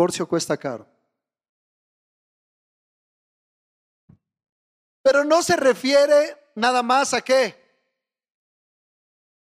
[0.00, 0.86] divorcio cuesta caro.
[5.02, 7.54] Pero no se refiere nada más a qué?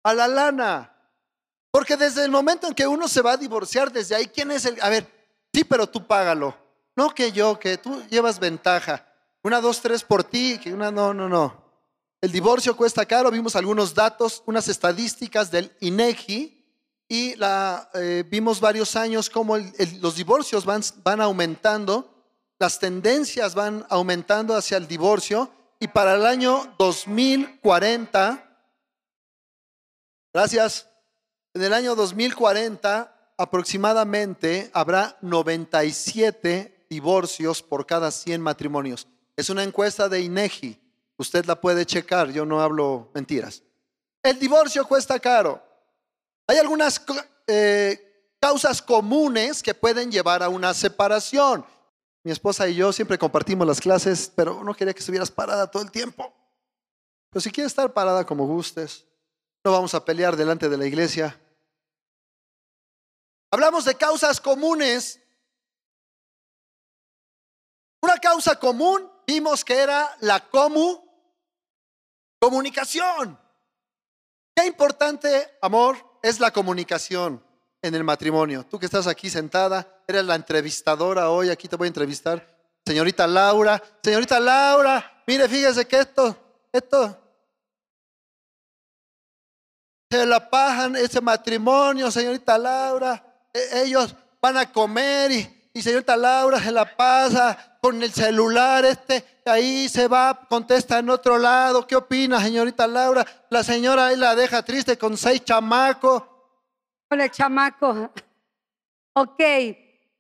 [0.05, 0.93] A la lana.
[1.73, 4.65] Porque desde el momento en que uno se va a divorciar, desde ahí, ¿quién es
[4.67, 4.81] el?
[4.83, 5.05] A ver,
[5.53, 6.57] sí, pero tú págalo.
[6.95, 9.05] No que yo, que tú llevas ventaja.
[9.43, 11.61] Una, dos, tres por ti, que una, no, no, no.
[12.21, 16.56] El divorcio cuesta caro, vimos algunos datos, unas estadísticas del INEGI
[17.09, 17.35] y
[17.95, 19.57] eh, vimos varios años cómo
[20.01, 22.13] los divorcios van, van aumentando,
[22.59, 28.43] las tendencias van aumentando hacia el divorcio y para el año 2040,
[30.33, 30.89] gracias,
[31.55, 39.07] en el año 2040 aproximadamente habrá 97 divorcios por cada 100 matrimonios.
[39.37, 40.81] Es una encuesta de INEGI.
[41.19, 43.63] Usted la puede checar, yo no hablo mentiras.
[44.23, 45.63] El divorcio cuesta caro.
[46.47, 47.05] Hay algunas
[47.47, 51.67] eh, causas comunes que pueden llevar a una separación.
[52.23, 55.83] Mi esposa y yo siempre compartimos las clases, pero no quería que estuvieras parada todo
[55.83, 56.33] el tiempo.
[57.31, 59.05] Pero si quieres estar parada como gustes,
[59.65, 61.39] no vamos a pelear delante de la iglesia.
[63.51, 65.21] Hablamos de causas comunes.
[68.01, 71.01] Una causa común vimos que era la comu,
[72.39, 73.39] comunicación.
[74.55, 75.97] Qué importante, amor,
[76.29, 77.41] es la comunicación
[77.81, 78.67] en el matrimonio.
[78.69, 82.45] Tú que estás aquí sentada, eres la entrevistadora hoy, aquí te voy a entrevistar.
[82.85, 86.37] Señorita Laura, señorita Laura, mire, fíjese que esto,
[86.73, 87.17] esto,
[90.11, 93.25] se la pajan ese matrimonio, señorita Laura.
[93.53, 98.83] E, ellos van a comer y, y señorita Laura se la pasa con el celular
[98.87, 101.87] este, ahí se va, contesta en otro lado.
[101.87, 103.27] ¿Qué opina, señorita Laura?
[103.51, 106.23] La señora ahí la deja triste con seis chamacos.
[107.11, 108.11] Con el chamaco.
[109.13, 109.43] Ok.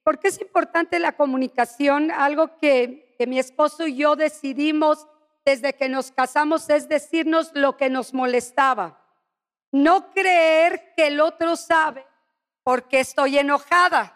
[0.04, 2.10] ¿Por qué es importante la comunicación?
[2.10, 5.06] Algo que, que mi esposo y yo decidimos
[5.42, 9.02] desde que nos casamos es decirnos lo que nos molestaba.
[9.72, 12.06] No creer que el otro sabe
[12.62, 14.15] porque estoy enojada.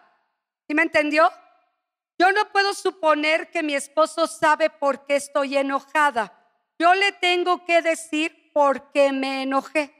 [0.71, 1.29] ¿Sí me entendió?
[2.17, 6.31] Yo no puedo suponer que mi esposo sabe por qué estoy enojada.
[6.79, 9.93] Yo le tengo que decir por qué me enojé.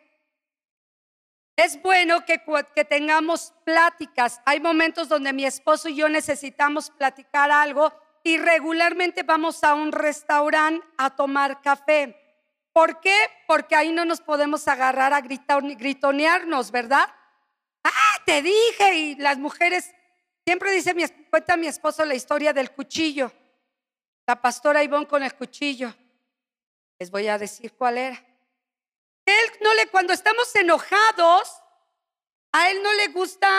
[1.57, 2.41] Es bueno que,
[2.73, 4.39] que, tengamos pláticas.
[4.45, 7.91] Hay momentos donde mi esposo y yo necesitamos platicar algo
[8.23, 12.15] y regularmente vamos a un restaurante a tomar café.
[12.71, 13.17] ¿Por qué?
[13.45, 17.13] Porque ahí no nos podemos agarrar a gritar, gritonearnos, ¿verdad?
[17.83, 19.91] Ah, te dije, y las mujeres
[20.45, 23.31] Siempre dice mi, cuenta mi esposo la historia del cuchillo.
[24.25, 25.93] La pastora Ivonne con el cuchillo.
[26.99, 28.25] Les voy a decir cuál era.
[29.25, 31.61] Él no le, cuando estamos enojados,
[32.51, 33.49] a él no le gusta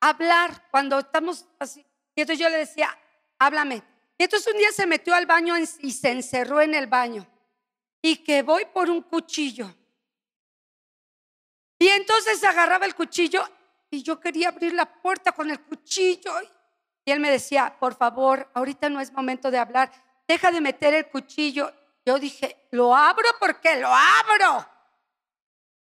[0.00, 1.84] hablar cuando estamos así.
[2.14, 2.96] Y entonces yo le decía,
[3.38, 3.82] háblame.
[4.18, 7.26] Y entonces un día se metió al baño y se encerró en el baño.
[8.00, 9.74] Y que voy por un cuchillo.
[11.78, 13.44] Y entonces agarraba el cuchillo
[13.92, 16.32] y yo quería abrir la puerta con el cuchillo.
[17.04, 19.92] Y él me decía, por favor, ahorita no es momento de hablar,
[20.26, 21.70] deja de meter el cuchillo.
[22.06, 24.66] Yo dije, lo abro porque lo abro.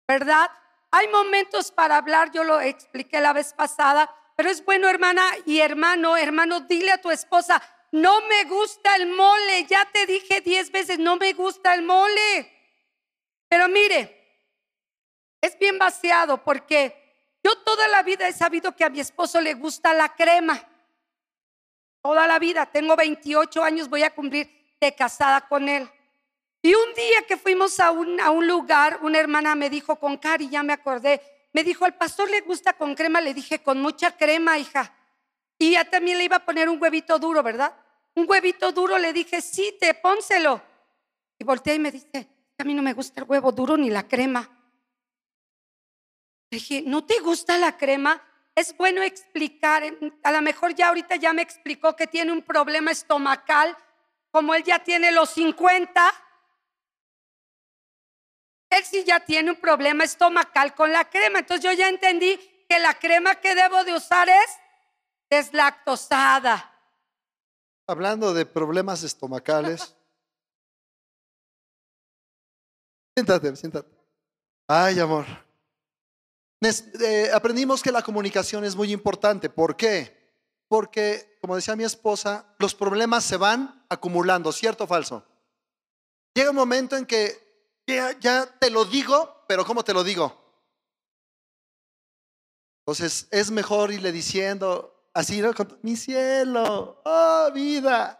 [0.07, 0.49] ¿Verdad?
[0.89, 5.59] Hay momentos para hablar, yo lo expliqué la vez pasada, pero es bueno, hermana y
[5.59, 10.71] hermano, hermano, dile a tu esposa, no me gusta el mole, ya te dije diez
[10.71, 12.51] veces, no me gusta el mole.
[13.47, 14.19] Pero mire,
[15.41, 16.98] es bien vaciado porque
[17.43, 20.61] yo toda la vida he sabido que a mi esposo le gusta la crema.
[22.01, 25.89] Toda la vida, tengo 28 años, voy a cumplir de casada con él.
[26.61, 30.61] Y un día que fuimos a un, lugar, una hermana me dijo con Cari, ya
[30.63, 31.21] me acordé,
[31.53, 34.93] me dijo, al pastor le gusta con crema, le dije, con mucha crema, hija.
[35.57, 37.73] Y ya también le iba a poner un huevito duro, ¿verdad?
[38.15, 40.61] Un huevito duro, le dije, sí, te pónselo.
[41.37, 42.27] Y volteé y me dice,
[42.57, 44.49] a mí no me gusta el huevo duro ni la crema.
[46.51, 48.21] Dije, ¿no te gusta la crema?
[48.55, 49.83] Es bueno explicar,
[50.23, 53.77] a lo mejor ya ahorita ya me explicó que tiene un problema estomacal,
[54.31, 56.11] como él ya tiene los 50.
[58.71, 61.39] Él sí ya tiene un problema estomacal con la crema.
[61.39, 62.37] Entonces yo ya entendí
[62.67, 64.59] que la crema que debo de usar es
[65.29, 66.75] deslactosada.
[67.87, 69.95] Hablando de problemas estomacales.
[73.15, 73.89] siéntate, siéntate.
[74.67, 75.25] Ay, amor.
[76.61, 79.49] Eh, aprendimos que la comunicación es muy importante.
[79.49, 80.17] ¿Por qué?
[80.67, 85.25] Porque, como decía mi esposa, los problemas se van acumulando, ¿cierto o falso?
[86.33, 90.37] Llega un momento en que ya, ya te lo digo, pero ¿cómo te lo digo?
[92.81, 95.51] Entonces es mejor irle diciendo, Así, ¿no?
[95.81, 98.17] Mi cielo, oh, vida.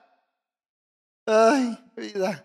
[1.25, 2.43] Ay, vida.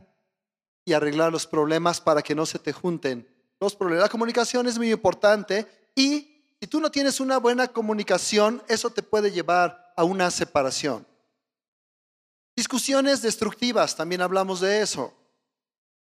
[0.84, 4.04] Y arreglar los problemas para que no se te junten los problemas.
[4.04, 9.02] La comunicación es muy importante y si tú no tienes una buena comunicación, eso te
[9.02, 11.06] puede llevar a una separación.
[12.56, 15.12] Discusiones destructivas, también hablamos de eso.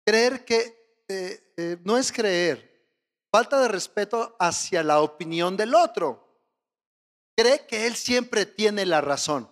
[0.05, 2.87] Creer que eh, eh, no es creer,
[3.31, 6.27] falta de respeto hacia la opinión del otro.
[7.35, 9.49] Cree que él siempre tiene la razón.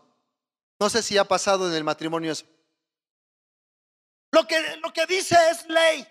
[0.80, 2.46] No sé si ha pasado en el matrimonio eso.
[4.32, 6.08] Lo que, lo que dice es ley.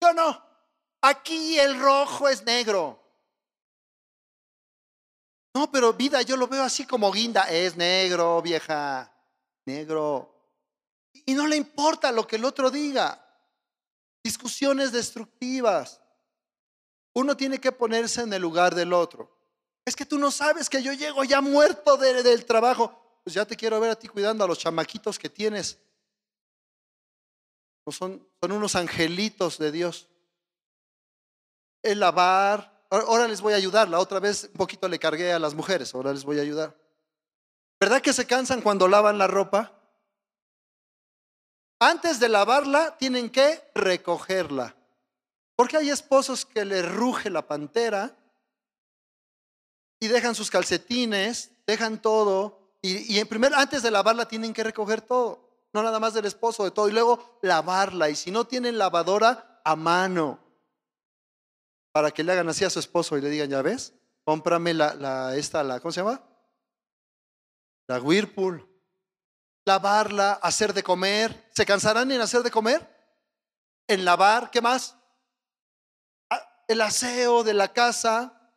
[0.00, 0.49] Yo no.
[1.02, 2.98] Aquí el rojo es negro.
[5.54, 7.50] No, pero vida, yo lo veo así como guinda.
[7.50, 9.12] Es negro, vieja.
[9.66, 10.34] Negro.
[11.26, 13.26] Y no le importa lo que el otro diga.
[14.22, 16.00] Discusiones destructivas.
[17.14, 19.36] Uno tiene que ponerse en el lugar del otro.
[19.84, 22.96] Es que tú no sabes que yo llego ya muerto de- del trabajo.
[23.24, 25.78] Pues ya te quiero ver a ti cuidando a los chamaquitos que tienes.
[27.88, 30.06] Son, son unos angelitos de Dios.
[31.82, 32.84] El lavar.
[32.90, 33.88] Ahora les voy a ayudar.
[33.88, 35.94] La otra vez un poquito le cargué a las mujeres.
[35.94, 36.76] Ahora les voy a ayudar.
[37.80, 39.72] ¿Verdad que se cansan cuando lavan la ropa?
[41.78, 44.76] Antes de lavarla, tienen que recogerla.
[45.56, 48.14] Porque hay esposos que le ruge la pantera
[49.98, 52.74] y dejan sus calcetines, dejan todo.
[52.82, 55.48] Y, y en primer, antes de lavarla, tienen que recoger todo.
[55.72, 56.88] No nada más del esposo, de todo.
[56.88, 58.10] Y luego lavarla.
[58.10, 60.49] Y si no tienen lavadora, a mano.
[61.92, 63.94] Para que le hagan así a su esposo y le digan, ya ves,
[64.24, 66.24] cómprame la, la, esta, la, ¿cómo se llama?
[67.88, 68.66] La Whirlpool.
[69.66, 71.48] Lavarla, hacer de comer.
[71.54, 72.88] ¿Se cansarán en hacer de comer?
[73.88, 74.96] En lavar, ¿qué más?
[76.30, 78.52] Ah, El aseo de la casa,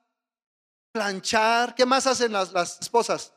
[0.91, 1.73] planchar.
[1.75, 3.33] ¿Qué más hacen las, las esposas?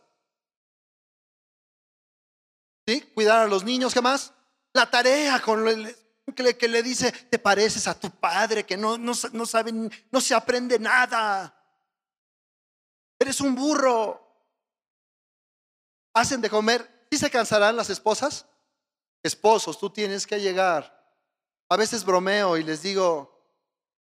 [2.86, 3.00] ¿Sí?
[3.14, 4.32] Cuidar a los niños, ¿qué más?
[4.74, 5.96] La tarea con el-
[6.34, 10.34] que le, dice, te pareces a tu padre, que no, no, no saben, no se
[10.34, 11.54] aprende nada.
[13.18, 14.22] Eres un burro.
[16.14, 17.06] Hacen de comer.
[17.10, 18.46] ¿Sí se cansarán las esposas?
[19.22, 20.92] Esposos, tú tienes que llegar.
[21.68, 23.36] A veces bromeo y les digo,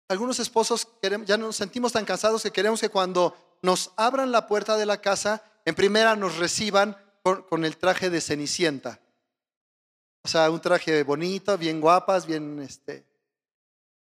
[0.09, 0.87] algunos esposos
[1.25, 5.01] ya nos sentimos tan cansados que queremos que cuando nos abran la puerta de la
[5.01, 8.99] casa, en primera nos reciban con el traje de Cenicienta.
[10.23, 13.05] O sea, un traje bonito, bien guapas, bien este.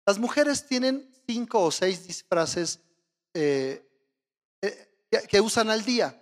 [0.06, 2.80] Las mujeres tienen cinco o seis disfraces
[3.34, 3.86] eh,
[4.60, 6.18] eh, que, usan al día.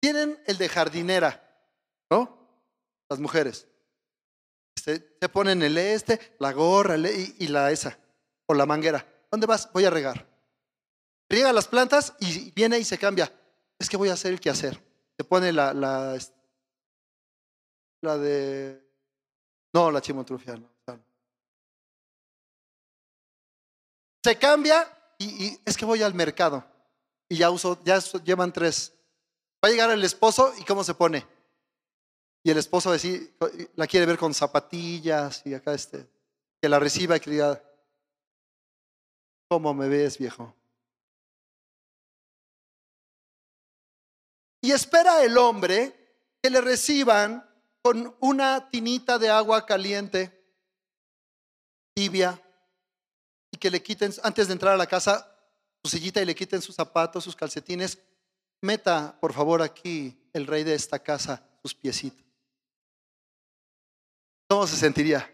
[0.00, 1.42] Tienen el de jardinera,
[2.10, 2.36] ¿no?
[3.08, 3.66] Las mujeres.
[4.76, 7.98] Este, se ponen el este, la gorra el- y, la esa,
[8.46, 9.06] o la manguera.
[9.30, 9.72] ¿Dónde vas?
[9.72, 10.26] Voy a regar.
[11.28, 13.32] Riega las plantas y viene y se cambia.
[13.78, 14.80] Es que voy a hacer el quehacer.
[15.16, 16.35] Se pone la, la, este,
[18.14, 18.82] de...
[19.72, 20.60] No, la chimotrufia.
[24.24, 24.88] Se cambia
[25.18, 26.64] y, es que voy al mercado.
[27.28, 28.92] Y ya uso, ya llevan tres.
[29.64, 31.26] Va a llegar el esposo y cómo se pone.
[32.42, 33.36] Y el esposo decir,
[33.74, 36.08] la quiere ver con zapatillas y acá este,
[36.60, 37.62] que la reciba y que diga,
[39.48, 40.54] ¿cómo me ves, viejo?
[44.60, 45.94] Y espera el hombre
[46.42, 47.48] que le reciban
[47.86, 50.44] con una tinita de agua caliente,
[51.94, 52.36] tibia,
[53.52, 55.32] y que le quiten, antes de entrar a la casa,
[55.84, 57.96] su sillita y le quiten sus zapatos, sus calcetines.
[58.60, 62.26] Meta, por favor, aquí el rey de esta casa sus piecitos.
[64.48, 65.32] ¿Cómo se sentiría?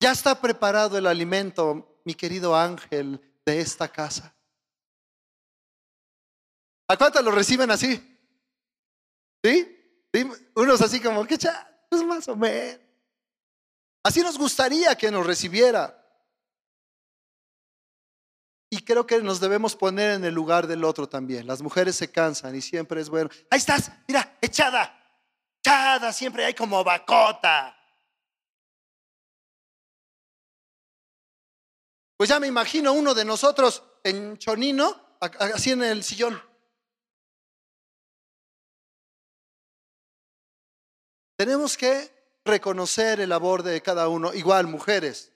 [0.00, 4.34] Ya está preparado el alimento, mi querido ángel de esta casa.
[6.88, 8.18] ¿A cuántos lo reciben así?
[9.42, 9.77] ¿Sí?
[10.54, 12.80] Unos así como que ya, pues más o menos.
[14.02, 15.94] Así nos gustaría que nos recibiera.
[18.70, 21.46] Y creo que nos debemos poner en el lugar del otro también.
[21.46, 23.30] Las mujeres se cansan y siempre es bueno.
[23.50, 24.94] Ahí estás, mira, echada.
[25.60, 27.74] Echada, siempre hay como bacota.
[32.16, 36.47] Pues ya me imagino uno de nosotros en Chonino, así en el sillón.
[41.38, 42.10] Tenemos que
[42.44, 45.32] reconocer el labor de cada uno, igual mujeres,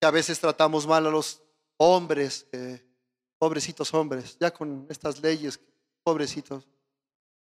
[0.00, 1.42] que a veces tratamos mal a los
[1.76, 2.88] hombres, que-
[3.36, 5.58] pobrecitos hombres, ya con estas leyes,
[6.04, 6.68] pobrecitos.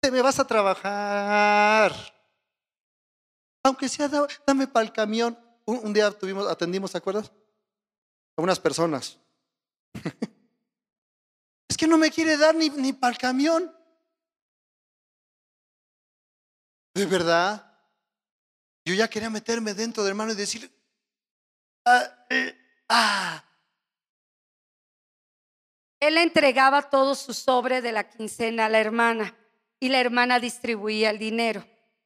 [0.02, 1.94] Te me vas a trabajar.
[3.66, 5.38] Aunque sea, da- dame para el camión.
[5.66, 7.30] Un, un día tuvimos, atendimos, ¿te acuerdas?
[8.38, 9.20] A unas personas.
[11.68, 13.76] es que no me quiere dar ni, ni para el camión.
[16.94, 17.69] De verdad.
[18.90, 20.68] Yo ya quería meterme dentro de hermano y decirle,
[21.86, 22.58] ah, eh,
[22.90, 23.44] ah.
[26.00, 29.36] Él entregaba todo su sobre de la quincena a la hermana
[29.80, 31.64] y la hermana distribuía el dinero.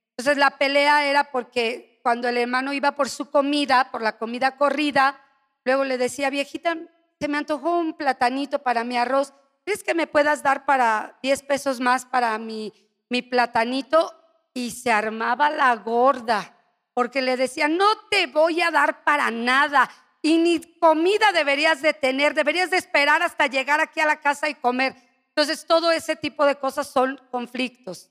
[0.09, 4.57] Entonces la pelea era porque cuando el hermano iba por su comida, por la comida
[4.57, 5.21] corrida,
[5.63, 6.75] luego le decía, viejita,
[7.17, 9.33] se me antojó un platanito para mi arroz.
[9.63, 12.73] ¿Crees que me puedas dar para 10 pesos más para mi,
[13.07, 14.13] mi platanito?
[14.53, 16.59] Y se armaba la gorda,
[16.93, 19.89] porque le decía, no te voy a dar para nada.
[20.21, 24.47] Y ni comida deberías de tener, deberías de esperar hasta llegar aquí a la casa
[24.49, 24.95] y comer.
[25.29, 28.09] Entonces, todo ese tipo de cosas son conflictos.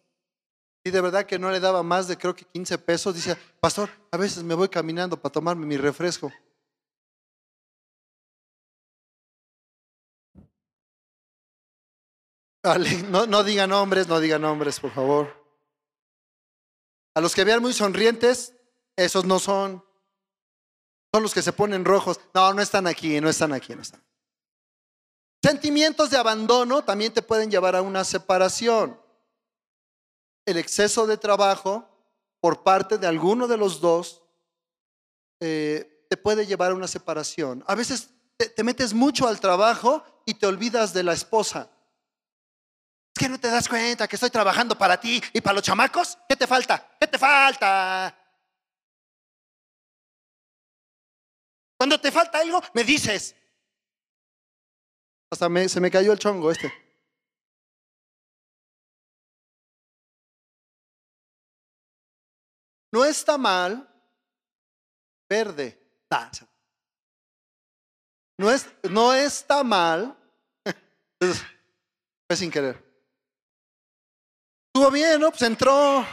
[0.84, 3.14] Y de verdad que no le daba más de creo que 15 pesos.
[3.14, 6.32] Dice, pastor, a veces me voy caminando para tomarme mi refresco.
[13.10, 15.42] No, no digan nombres, no digan nombres, por favor.
[17.14, 18.54] A los que vean muy sonrientes,
[18.96, 19.84] esos no son.
[21.12, 22.20] Son los que se ponen rojos.
[22.34, 24.02] No, no están aquí, no están aquí, no están.
[25.42, 28.98] Sentimientos de abandono también te pueden llevar a una separación.
[30.46, 31.88] El exceso de trabajo
[32.40, 34.22] por parte de alguno de los dos
[35.40, 37.64] eh, te puede llevar a una separación.
[37.66, 41.68] A veces te, te metes mucho al trabajo y te olvidas de la esposa.
[43.14, 46.16] Es que no te das cuenta que estoy trabajando para ti y para los chamacos.
[46.28, 46.96] ¿Qué te falta?
[46.98, 48.21] ¿Qué te falta?
[51.82, 53.34] Cuando te falta algo, me dices.
[55.32, 56.72] Hasta me- se me cayó el chongo este.
[62.92, 63.92] No está mal
[65.28, 65.76] verde.
[66.32, 66.46] Se-
[68.38, 70.16] No, es, no está mal.
[72.28, 72.76] Fue sin querer.
[74.68, 75.30] Estuvo bien, ¿no?
[75.30, 76.06] Pues entró.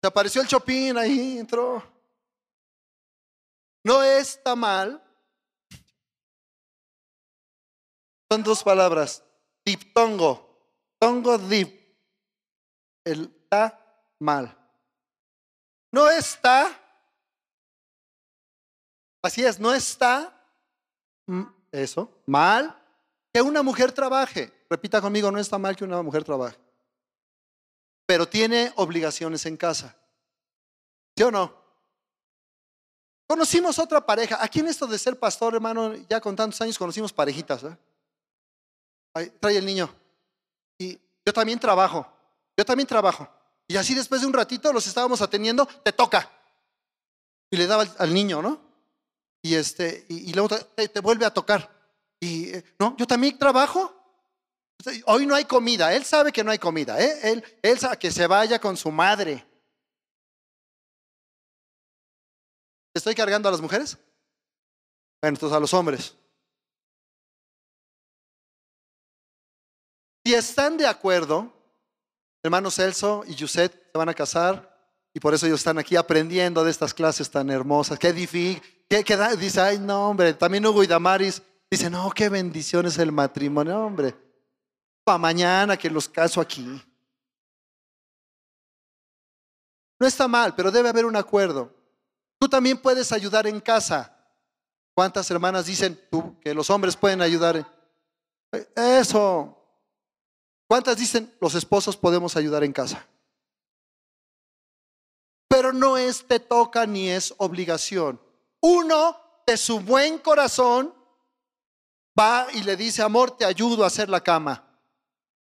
[0.00, 1.97] Se apareció el Chopin ahí, entró.
[3.84, 5.02] No está mal.
[8.30, 9.22] Son dos palabras.
[9.64, 10.48] Diptongo.
[10.98, 11.78] Tongo dip.
[13.04, 13.78] El ta
[14.18, 14.56] mal.
[15.92, 16.68] No está.
[19.22, 20.34] Así es, no está.
[21.72, 22.74] Eso, mal
[23.32, 24.52] que una mujer trabaje.
[24.70, 26.58] Repita conmigo, no está mal que una mujer trabaje.
[28.06, 29.96] Pero tiene obligaciones en casa.
[31.16, 31.57] ¿Sí o no?
[33.28, 34.38] Conocimos otra pareja.
[34.40, 37.62] Aquí en esto de ser pastor, hermano, ya con tantos años conocimos parejitas.
[37.62, 37.76] ¿eh?
[39.12, 39.94] Ahí, trae el niño.
[40.78, 42.10] Y yo también trabajo.
[42.56, 43.28] Yo también trabajo.
[43.68, 46.30] Y así después de un ratito los estábamos atendiendo, te toca.
[47.50, 48.62] Y le daba al, niño, ¿no?
[49.42, 51.70] Y este, y, y luego te, te vuelve a tocar.
[52.18, 53.94] Y eh, no, yo también trabajo.
[55.04, 55.92] Hoy no hay comida.
[55.92, 56.98] Él sabe que no hay comida.
[56.98, 57.20] ¿eh?
[57.24, 59.44] Él, él sabe que se vaya con su madre.
[62.98, 63.96] ¿Estoy cargando a las mujeres?
[65.22, 66.16] Bueno, entonces a los hombres.
[70.24, 71.52] Si están de acuerdo,
[72.42, 74.76] hermano Celso y Yuset se van a casar
[75.14, 78.00] y por eso ellos están aquí aprendiendo de estas clases tan hermosas.
[78.00, 78.60] Qué difícil.
[78.88, 79.04] Qué,
[79.38, 80.34] dice, ay, no, hombre.
[80.34, 81.40] También Hugo y Damaris
[81.70, 84.16] dice, no, qué bendición es el matrimonio, hombre.
[85.04, 86.82] Para mañana que los caso aquí.
[90.00, 91.77] No está mal, pero debe haber un acuerdo.
[92.38, 94.14] Tú también puedes ayudar en casa.
[94.94, 97.66] ¿Cuántas hermanas dicen tú que los hombres pueden ayudar?
[98.74, 99.54] Eso.
[100.68, 103.06] ¿Cuántas dicen los esposos podemos ayudar en casa?
[105.48, 108.20] Pero no es te toca ni es obligación.
[108.60, 109.16] Uno
[109.46, 110.94] de su buen corazón
[112.18, 114.64] va y le dice, amor, te ayudo a hacer la cama.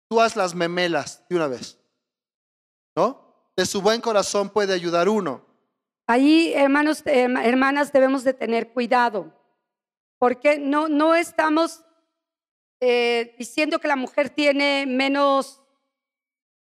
[0.07, 1.77] Tú haz las memelas de una vez.
[2.95, 3.51] ¿No?
[3.55, 5.48] De su buen corazón puede ayudar uno.
[6.11, 9.31] Ahí, hermanos, eh, hermanas, debemos de tener cuidado,
[10.17, 11.85] porque no, no estamos
[12.79, 15.61] eh, diciendo que la mujer tiene menos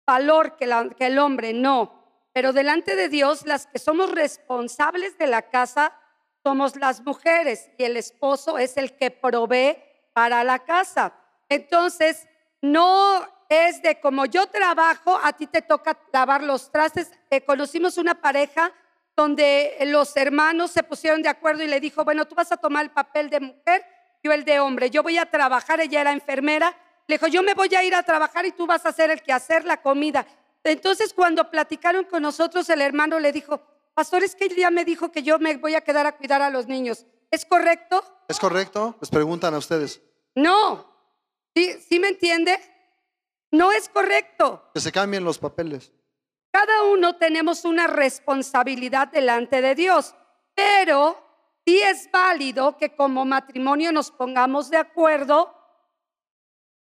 [0.04, 0.66] valor que,
[0.98, 2.28] el hombre, no.
[2.34, 5.94] Pero delante de Dios, las que somos responsables de la casa
[6.42, 9.78] somos las mujeres y el esposo es el que provee
[10.14, 11.14] para la casa.
[11.50, 12.28] Entonces,
[12.64, 17.12] no es de como yo trabajo, a ti te toca lavar los trastes.
[17.30, 18.74] Eh, conocimos una pareja
[19.16, 22.84] donde los hermanos se pusieron de acuerdo y le dijo, bueno, tú vas a tomar
[22.84, 23.86] el papel de mujer,
[24.24, 26.76] yo el de hombre, yo voy a trabajar, ella era enfermera,
[27.08, 29.22] le dijo, yo me voy a ir a trabajar y tú vas a hacer el
[29.22, 30.26] que hacer la comida.
[30.64, 33.62] Entonces cuando platicaron con nosotros, el hermano le dijo,
[33.94, 36.50] pastor, es que ya me dijo que yo me voy a quedar a cuidar a
[36.50, 37.06] los niños.
[37.32, 38.04] ¿Es correcto?
[38.28, 38.98] ¿Es correcto?
[39.00, 40.02] Les preguntan a ustedes.
[40.34, 40.94] No.
[41.56, 42.60] ¿Sí, ¿Sí me entiende?
[43.52, 44.70] No es correcto.
[44.74, 45.94] Que se cambien los papeles.
[46.56, 50.16] Cada uno tenemos una responsabilidad delante de Dios,
[50.54, 51.22] pero
[51.66, 55.54] sí es válido que como matrimonio nos pongamos de acuerdo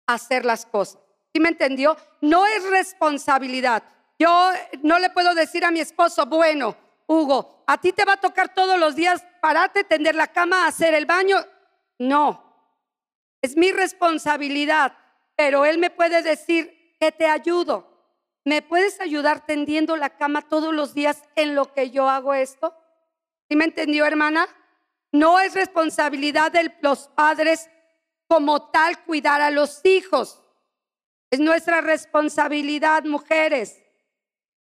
[0.06, 1.00] a hacer las cosas.
[1.32, 1.96] ¿Sí me entendió?
[2.20, 3.82] No es responsabilidad.
[4.18, 4.50] Yo
[4.82, 6.76] no le puedo decir a mi esposo, bueno,
[7.06, 10.92] Hugo, a ti te va a tocar todos los días pararte, tender la cama, hacer
[10.92, 11.38] el baño.
[11.98, 12.44] No,
[13.40, 14.92] es mi responsabilidad,
[15.34, 17.91] pero él me puede decir que te ayudo.
[18.44, 22.74] ¿Me puedes ayudar tendiendo la cama todos los días en lo que yo hago esto?
[23.48, 24.48] ¿Sí me entendió, hermana?
[25.12, 27.68] No es responsabilidad de los padres
[28.26, 30.42] como tal cuidar a los hijos.
[31.30, 33.80] Es nuestra responsabilidad, mujeres.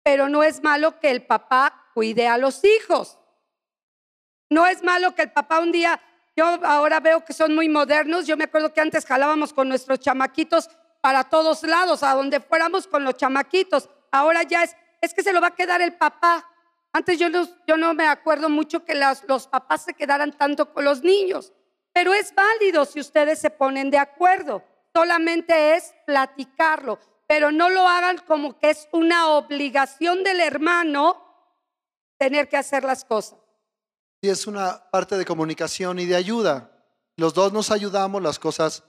[0.03, 3.19] Pero no es malo que el papá cuide a los hijos.
[4.51, 5.99] No es malo que el papá un día,
[6.37, 10.01] yo ahora veo que son muy modernos, yo me acuerdo que antes jalábamos con nuestros
[10.01, 10.69] chamaquitos
[11.03, 13.91] para todos lados, a donde fuéramos con los chamaquitos.
[14.11, 16.49] Ahora ya es, es que se lo va a quedar el papá.
[16.93, 17.27] Antes yo,
[17.67, 21.53] yo no me acuerdo mucho que los papás se quedaran tanto con los niños,
[21.93, 24.63] pero es válido si ustedes se ponen de acuerdo.
[24.95, 31.21] Solamente es platicarlo, pero no lo hagan como que es una obligación del hermano
[32.17, 33.39] tener que hacer las cosas.
[34.21, 36.71] Y es una parte de comunicación y de ayuda.
[37.17, 38.85] Los dos nos ayudamos, las cosas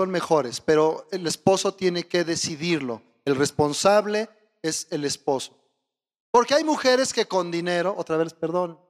[0.00, 3.02] son mejores, pero el esposo tiene que decidirlo.
[3.26, 4.30] El responsable
[4.62, 5.54] es el esposo.
[6.30, 8.80] Porque hay mujeres que con dinero, otra vez, perdón,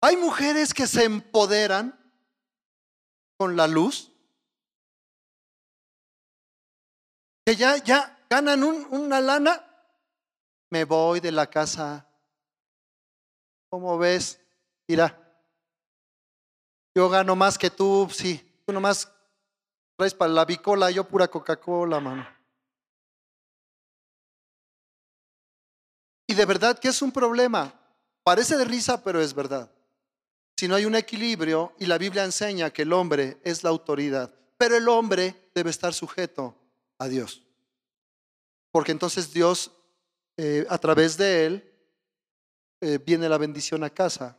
[0.00, 1.98] hay mujeres que se empoderan
[3.36, 4.12] con la luz,
[7.44, 9.60] que ya, ya ganan una lana,
[10.70, 12.06] me voy de la casa.
[13.70, 14.40] ¿Cómo ves?
[14.86, 15.21] Mira,
[16.94, 18.40] yo gano más que tú, sí.
[18.66, 19.10] Tú nomás
[19.96, 22.26] traes para la bicola, yo pura Coca-Cola, mano.
[26.26, 27.72] Y de verdad que es un problema.
[28.24, 29.70] Parece de risa, pero es verdad.
[30.56, 34.32] Si no hay un equilibrio y la Biblia enseña que el hombre es la autoridad,
[34.56, 36.56] pero el hombre debe estar sujeto
[36.98, 37.42] a Dios.
[38.70, 39.72] Porque entonces Dios,
[40.36, 41.74] eh, a través de él,
[42.80, 44.38] eh, viene la bendición a casa.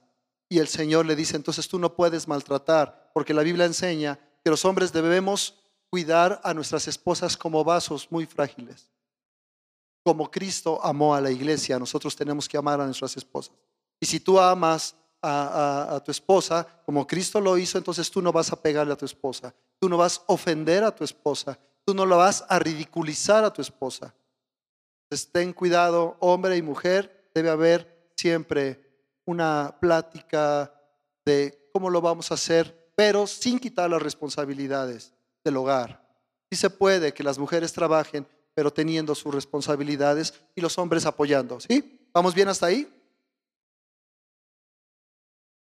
[0.54, 4.52] Y el Señor le dice, entonces tú no puedes maltratar, porque la Biblia enseña que
[4.52, 5.56] los hombres debemos
[5.90, 8.88] cuidar a nuestras esposas como vasos muy frágiles.
[10.04, 13.56] Como Cristo amó a la iglesia, nosotros tenemos que amar a nuestras esposas.
[14.00, 18.52] Y si tú amas a, tu esposa como Cristo lo hizo, entonces tú no vas
[18.52, 22.06] a pegarle a tu esposa, tú no vas a ofender a tu esposa, tú no
[22.06, 24.14] la vas a ridiculizar a tu esposa.
[25.06, 28.83] Entonces ten cuidado, hombre y mujer, debe haber siempre
[29.26, 30.74] una plática
[31.26, 36.04] de cómo lo vamos a hacer, pero sin quitar las responsabilidades del hogar.
[36.52, 41.60] Sí se puede que las mujeres trabajen, pero teniendo sus responsabilidades y los hombres apoyando.
[41.60, 42.08] ¿Sí?
[42.14, 42.88] ¿Vamos bien hasta ahí?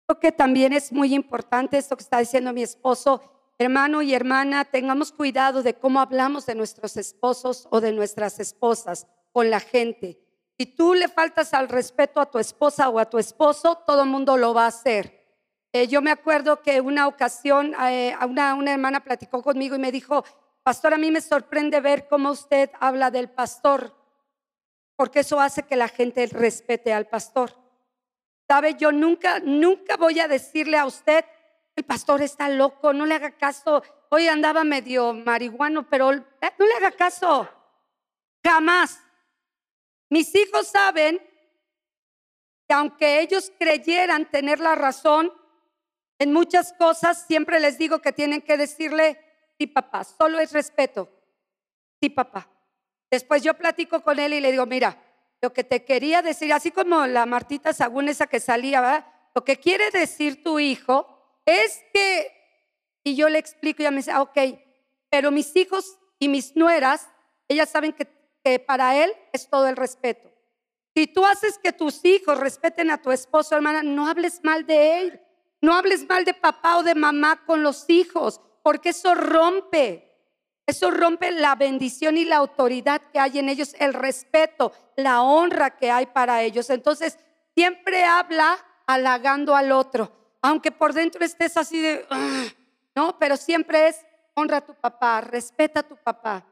[0.06, 3.22] Creo que también es muy importante esto que está diciendo mi esposo.
[3.56, 9.06] Hermano y hermana, tengamos cuidado de cómo hablamos de nuestros esposos o de nuestras esposas
[9.32, 10.23] con la gente.
[10.56, 14.08] Si tú le faltas al respeto a tu esposa o a tu esposo, todo el
[14.08, 15.24] mundo lo va a hacer.
[15.72, 20.24] Eh, yo me acuerdo que una ocasión eh, una, hermana platicó conmigo y me dijo,
[20.62, 23.92] pastor, a mí me sorprende ver cómo usted habla del pastor,
[24.94, 27.56] porque eso hace que la gente respete al pastor.
[28.46, 31.24] Sabe, yo nunca, nunca voy a decirle a usted,
[31.74, 33.82] el pastor está loco, no le haga caso.
[34.10, 36.22] Hoy andaba medio marihuano, pero eh,
[36.56, 37.48] no le haga caso.
[38.44, 39.03] Jamás.
[40.10, 41.18] Mis hijos saben
[42.68, 45.32] que aunque ellos creyeran tener la razón
[46.18, 49.18] en muchas cosas, siempre les digo que tienen que decirle,
[49.58, 51.10] sí papá, solo es respeto.
[52.00, 52.48] Sí papá.
[53.10, 55.00] Después yo platico con él y le digo, mira,
[55.42, 59.58] lo que te quería decir, así como la Martita Sagún esa que salía, lo que
[59.58, 62.32] quiere decir tu hijo es que,
[63.02, 64.38] y yo le explico y ella me dice, ah, ok,
[65.10, 67.08] pero mis hijos y mis nueras,
[67.48, 68.06] ellas saben que
[68.44, 70.30] que para Él es todo el respeto.
[70.94, 75.00] Si tú haces que tus hijos respeten a tu esposo, hermana, no hables mal de
[75.00, 75.20] Él.
[75.60, 80.12] No hables mal de papá o de mamá con los hijos, porque eso rompe.
[80.66, 85.76] Eso rompe la bendición y la autoridad que hay en ellos, el respeto, la honra
[85.76, 86.70] que hay para ellos.
[86.70, 87.18] Entonces,
[87.54, 92.06] siempre habla halagando al otro, aunque por dentro estés así de,
[92.94, 94.04] no, pero siempre es
[94.34, 96.46] honra a tu papá, respeta a tu papá.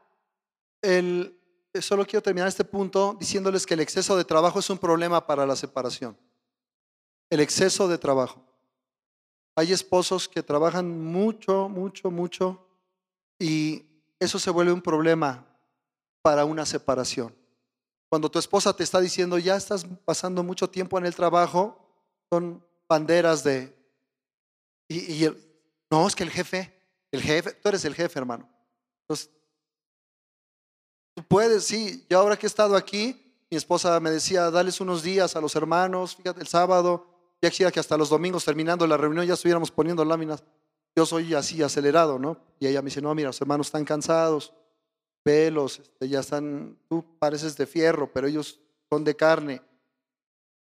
[0.81, 1.39] El,
[1.81, 5.45] solo quiero terminar este punto diciéndoles que el exceso de trabajo es un problema para
[5.45, 6.17] la separación.
[7.29, 8.45] El exceso de trabajo.
[9.55, 12.67] Hay esposos que trabajan mucho, mucho, mucho
[13.39, 13.85] y
[14.19, 15.45] eso se vuelve un problema
[16.21, 17.35] para una separación.
[18.09, 21.83] Cuando tu esposa te está diciendo, ya estás pasando mucho tiempo en el trabajo,
[22.29, 23.75] son banderas de...
[24.87, 25.27] Y,
[25.89, 26.73] no, es que el jefe,
[27.11, 28.47] el jefe, tú eres el jefe, hermano.
[29.01, 29.29] Entonces,
[31.13, 35.03] tú puedes, sí, yo ahora que he estado aquí, mi esposa me decía, dales unos
[35.03, 37.05] días a los hermanos, fíjate, el sábado,
[37.41, 40.43] ya quisiera que hasta los domingos terminando la reunión ya estuviéramos poniendo láminas.
[40.95, 42.37] Yo soy así acelerado, ¿no?
[42.59, 44.53] Y ella me dice, no, mira, los hermanos están cansados,
[45.23, 49.61] pelos, este, ya están, tú pareces de fierro, pero ellos son de carne.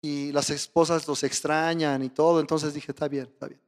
[0.01, 2.39] Y las esposas los extrañan y todo.
[2.39, 3.61] Entonces dije, está bien, está bien.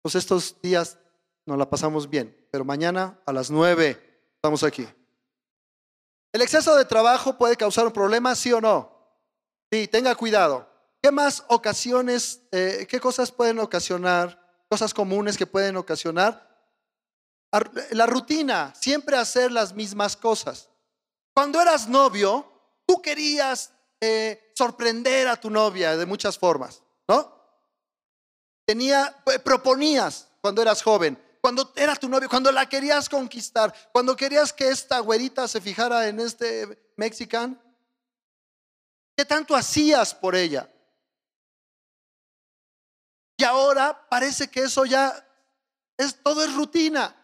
[0.00, 0.98] Pues estos días
[1.46, 4.00] nos la pasamos bien, pero mañana a las nueve
[4.36, 4.86] estamos aquí.
[6.34, 8.90] ¿El exceso de trabajo puede causar un problema, sí o no?
[9.70, 10.68] Sí, tenga cuidado.
[11.00, 16.44] ¿Qué más ocasiones, eh, qué cosas pueden ocasionar, cosas comunes que pueden ocasionar?
[17.92, 20.68] La rutina, siempre hacer las mismas cosas.
[21.32, 22.50] Cuando eras novio,
[22.84, 23.70] tú querías
[24.00, 27.32] eh, sorprender a tu novia de muchas formas, ¿no?
[28.66, 34.16] Tenía, eh, proponías cuando eras joven, cuando era tu novio, cuando la querías conquistar, cuando
[34.16, 37.60] querías que esta güerita se fijara en este mexican,
[39.14, 40.72] ¿qué tanto hacías por ella?
[43.36, 45.22] Y ahora parece que eso ya
[45.98, 47.14] es todo es rutina.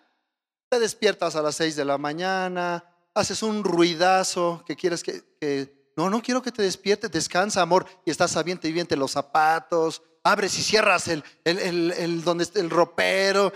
[0.69, 6.11] Te despiertas a las seis de la mañana, haces un ruidazo que quieres que, no,
[6.11, 10.59] no quiero que te despiertes, descansa, amor, y estás aviente y viente los zapatos, abres
[10.59, 13.53] y cierras el, el, el, donde el ropero,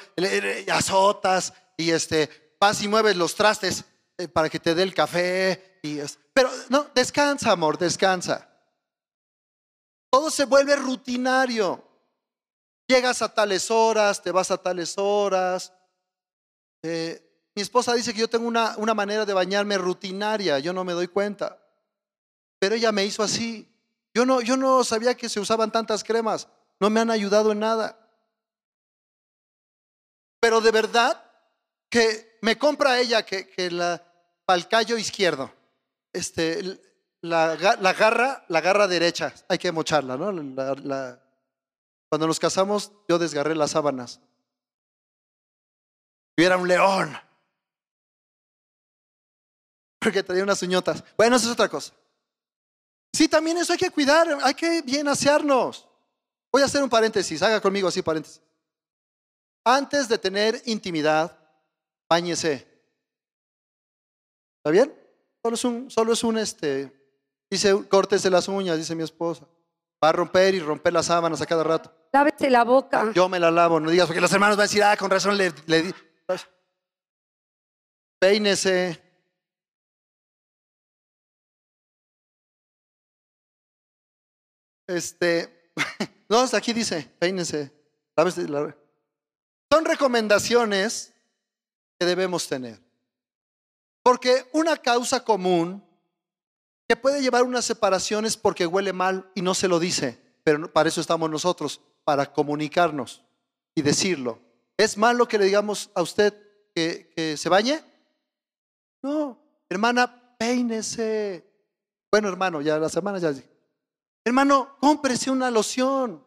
[0.73, 3.85] azotas y este, vas y mueves los trastes
[4.19, 5.79] eh, para que te dé el café.
[5.83, 5.99] Y
[6.33, 8.49] pero no, descansa, amor, descansa.
[10.11, 11.83] Todo se vuelve rutinario.
[12.87, 15.73] Llegas a tales horas, te vas a tales horas.
[16.83, 17.21] Eh,
[17.55, 20.93] mi esposa dice que yo tengo una, una manera de bañarme rutinaria, yo no me
[20.93, 21.61] doy cuenta.
[22.59, 23.74] Pero ella me hizo así.
[24.15, 26.49] Yo no, yo no sabía que se usaban tantas cremas,
[26.79, 27.99] no me han ayudado en nada.
[30.41, 31.21] Pero de verdad
[31.91, 34.01] que me compra ella que, que la,
[34.71, 35.53] callo izquierdo,
[36.13, 36.81] este,
[37.23, 40.27] la, la, garra, la garra derecha, hay que mocharla, ¿no?
[42.09, 44.21] Cuando nos casamos, yo desgarré las sábanas.
[46.37, 47.17] Yo era un león.
[49.99, 51.03] Porque traía unas uñotas.
[51.17, 51.93] Bueno, eso es otra cosa.
[53.15, 55.87] Sí, también eso hay que cuidar, hay que bien asearnos.
[56.53, 58.43] Voy a hacer un paréntesis, haga conmigo así paréntesis.
[59.65, 61.39] Antes de tener intimidad,
[62.09, 62.67] bañese.
[64.57, 64.93] ¿Está bien?
[65.41, 66.93] Solo es un, solo es un este,
[67.49, 69.47] dice, de las uñas, dice mi esposa.
[70.03, 71.95] Va a romper y romper las sábanas a cada rato.
[72.13, 73.13] Lávese la boca.
[73.15, 75.37] Yo me la lavo, no digas, porque los hermanos van a decir, ah, con razón
[75.37, 75.95] le, le
[78.19, 79.04] Peínese.
[84.87, 85.71] Este,
[86.29, 87.73] no, aquí dice, peínese.
[89.73, 91.13] Son recomendaciones
[91.99, 92.81] que debemos tener.
[94.03, 95.83] Porque una causa común
[96.87, 100.89] que puede llevar unas separaciones porque huele mal y no se lo dice, pero para
[100.89, 103.23] eso estamos nosotros, para comunicarnos
[103.75, 104.39] y decirlo.
[104.77, 106.35] ¿Es malo que le digamos a usted
[106.75, 107.81] que, se bañe?
[109.03, 111.45] No, hermana, peínese.
[112.11, 113.33] Bueno, hermano, ya las semanas ya
[114.25, 116.25] Hermano, cómprese una loción.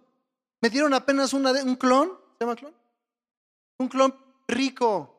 [0.61, 2.75] Me dieron apenas una de, un clon, ¿se llama clon?
[3.79, 4.15] Un clon
[4.47, 5.13] rico.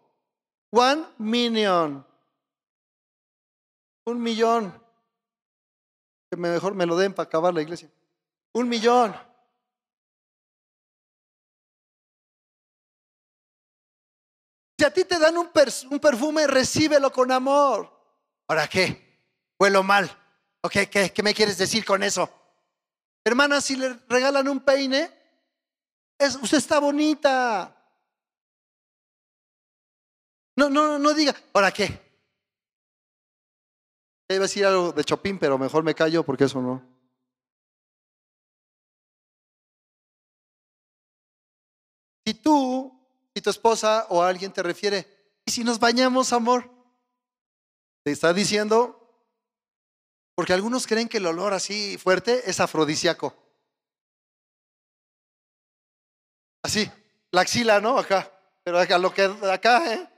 [0.71, 2.07] One million.
[4.05, 4.73] Un millón.
[6.31, 7.91] Que mejor me lo den para acabar la iglesia.
[8.53, 9.15] Un millón.
[14.79, 17.91] Si a ti te dan un, perfume, recíbelo con amor.
[18.47, 19.19] ¿Ahora qué?
[19.59, 20.09] Huelo mal.
[20.71, 22.38] ¿qué, ¿Qué me quieres decir con eso?
[23.29, 25.11] Hermana, si le regalan un peine,
[26.17, 27.77] es, usted está bonita.
[30.57, 31.85] No, no, no diga, ¿ahora qué?
[34.31, 36.83] Iba a decir algo de Chopin, pero mejor me callo porque eso no.
[42.25, 42.99] Si tú
[43.35, 45.07] si tu esposa o alguien te refiere,
[45.45, 46.71] ¿y si nos bañamos, amor?
[48.03, 48.98] Te está diciendo,
[50.39, 53.35] porque algunos creen que el olor así fuerte es afrodisíaco.
[56.63, 56.89] Así,
[57.33, 57.99] la axila, ¿no?
[57.99, 58.33] Acá.
[58.63, 60.09] Pero acá, lo que acá, ¿eh?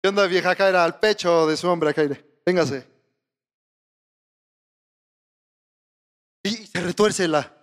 [0.00, 0.52] ¿Qué onda, vieja?
[0.52, 2.02] Acá era al pecho de su hombre, acá.
[2.46, 2.88] Véngase.
[6.44, 7.54] Y se retuerce la.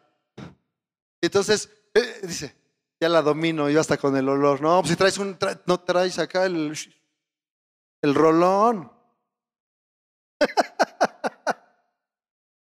[1.19, 2.55] Entonces, eh, dice,
[3.01, 4.61] Ya la domino, yo hasta con el olor.
[4.61, 6.77] No, pues si traes un, no traes acá el,
[8.03, 8.91] el rolón.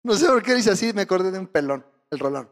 [0.09, 2.49] no sé por qué dice así, me acordé de un pelón, el rolón.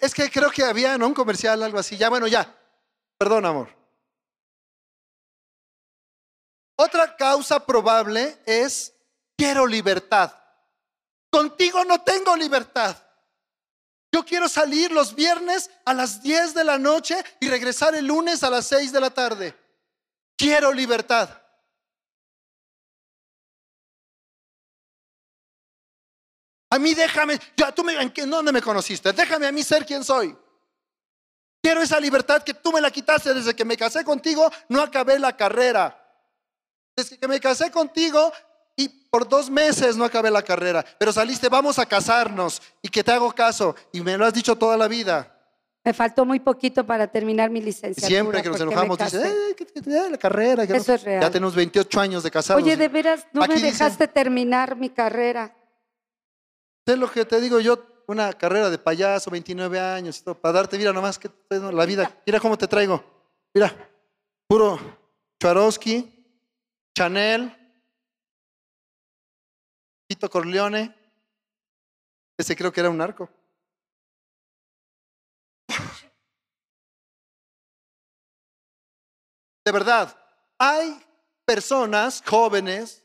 [0.00, 1.08] Es que creo que había, ¿no?
[1.08, 1.96] Un comercial, algo así.
[1.96, 2.56] Ya, bueno, ya.
[3.18, 3.68] Perdón, amor.
[6.76, 8.94] Otra causa probable es
[9.36, 10.32] quiero libertad.
[11.32, 12.96] Contigo no tengo libertad.
[14.12, 18.44] Yo quiero salir los viernes a las 10 de la noche y regresar el lunes
[18.44, 19.52] a las 6 de la tarde.
[20.36, 21.28] Quiero libertad.
[26.76, 29.12] A mí déjame, ya tú me, ¿en qué- dónde me conociste?
[29.12, 30.36] Déjame a mí ser quien soy.
[31.62, 35.18] Quiero esa libertad que tú me la quitaste desde que me casé contigo, no acabé
[35.18, 35.98] la carrera.
[36.94, 38.30] Desde que me casé contigo
[38.76, 43.02] y por dos meses no acabé la carrera, pero saliste, vamos a casarnos y que
[43.02, 45.32] te hago caso y me lo has dicho toda la vida.
[45.82, 48.06] Me faltó muy poquito para terminar mi licenciatura.
[48.08, 50.66] Siempre que nos enojamos, dices, "Eh, que- que- que- la carrera.
[50.66, 50.78] que no".
[50.80, 51.22] Eso es real.
[51.22, 52.62] Ya tenemos 28 años de casados.
[52.62, 55.54] Oye, de veras, no Aquí me dice- dejaste terminar mi carrera.
[56.86, 60.78] Es lo que te digo yo, una carrera de payaso, 29 años, todo, para darte,
[60.78, 63.04] mira nomás que la vida, mira cómo te traigo.
[63.52, 63.74] Mira,
[64.46, 64.78] puro
[65.40, 66.24] Swarovski,
[66.96, 67.52] Chanel,
[70.06, 70.94] Tito Corleone,
[72.38, 73.28] ese creo que era un narco.
[79.64, 80.16] De verdad,
[80.56, 81.04] hay
[81.44, 83.02] personas jóvenes,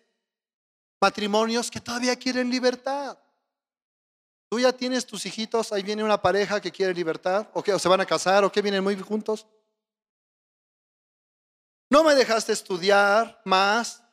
[1.01, 3.17] matrimonios que todavía quieren libertad.
[4.51, 7.79] Tú ya tienes tus hijitos, ahí viene una pareja que quiere libertad, o que o
[7.79, 9.47] se van a casar, o que vienen muy juntos.
[11.89, 14.03] No me dejaste estudiar más.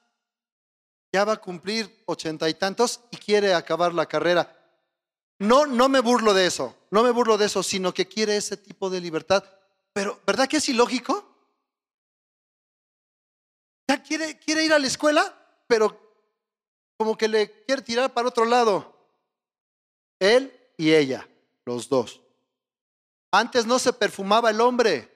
[1.13, 4.55] Ya va a cumplir ochenta y tantos y quiere acabar la carrera.
[5.41, 8.57] No, no me burlo de eso, no me burlo de eso, sino que quiere ese
[8.57, 9.43] tipo de libertad.
[9.93, 11.35] Pero, ¿verdad que es ilógico?
[13.89, 15.35] Ya quiere, quiere ir a la escuela,
[15.67, 16.01] pero
[16.97, 18.98] como que le quiere tirar para otro lado.
[20.19, 21.29] Él y ella,
[21.65, 22.21] los dos.
[23.31, 25.11] Antes no se perfumaba el hombre,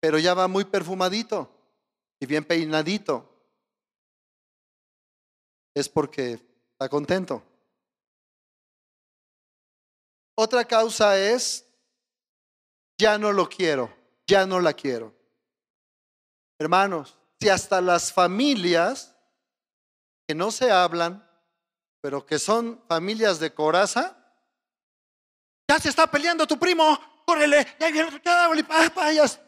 [0.00, 1.50] pero ya va muy perfumadito
[2.18, 3.28] y bien peinadito.
[5.74, 6.40] Es porque
[6.72, 7.42] está contento.
[10.34, 11.66] Otra causa es,
[12.98, 13.94] ya no lo quiero,
[14.26, 15.14] ya no la quiero.
[16.58, 19.14] Hermanos, si hasta las familias
[20.26, 21.28] que no se hablan,
[22.02, 24.18] pero que son familias de coraza,
[25.68, 28.20] ya se está peleando tu primo, córrele, ya viene otro,
[28.92, 29.40] payas.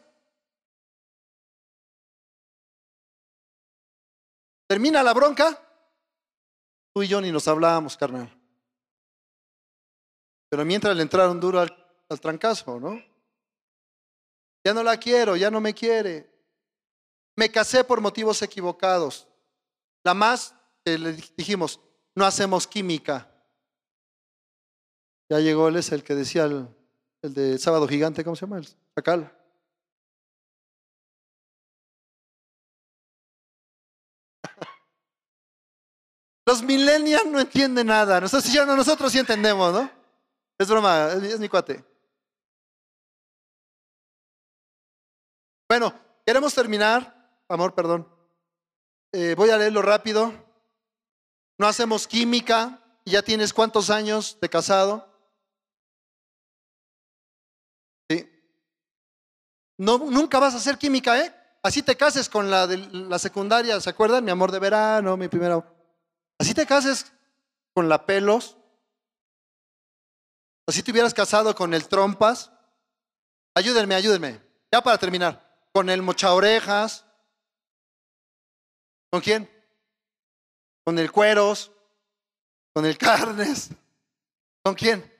[4.67, 5.61] Termina la bronca,
[6.93, 8.31] tú y yo ni nos hablábamos, carnal.
[10.49, 11.75] Pero mientras le entraron duro al,
[12.07, 13.03] al trancazo, ¿no?
[14.63, 16.33] Ya no la quiero, ya no me quiere.
[17.35, 19.27] Me casé por motivos equivocados.
[20.05, 21.81] La más, le dijimos,
[22.15, 23.29] no hacemos química.
[25.29, 26.67] Ya llegó, él es el que decía el,
[27.21, 28.59] el de Sábado Gigante, ¿cómo se llama?
[28.59, 29.31] El Chacal.
[36.45, 38.21] Los millennials no entienden nada.
[38.21, 39.89] Nosotros, ya no, nosotros sí entendemos, ¿no?
[40.57, 41.83] Es broma, es, es mi cuate.
[45.67, 45.93] Bueno,
[46.25, 47.13] queremos terminar.
[47.49, 48.07] Amor, perdón.
[49.11, 50.44] Eh, voy a leerlo rápido.
[51.57, 52.81] No hacemos química.
[53.05, 55.07] ¿Ya tienes cuántos años de casado?
[58.09, 58.27] Sí.
[59.77, 61.33] No, nunca vas a hacer química, ¿eh?
[61.61, 64.23] Así te cases con la de la secundaria, ¿se acuerdan?
[64.23, 65.63] Mi amor de verano, mi primera.
[66.39, 67.11] Así te cases
[67.73, 68.57] con la pelos.
[70.67, 72.51] Así te hubieras casado con el trompas.
[73.55, 74.41] Ayúdenme, ayúdenme.
[74.71, 75.41] Ya para terminar.
[75.73, 77.05] Con el mocha orejas.
[79.11, 79.54] ¿Con quién?
[80.85, 81.71] Con el cueros.
[82.73, 83.69] Con el carnes.
[84.63, 85.11] ¿Con quién?